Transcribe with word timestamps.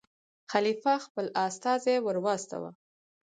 خلیفه 0.51 0.93
خپل 1.05 1.25
استازی 1.45 1.95
ور 2.05 2.17
واستاوه. 2.25 2.71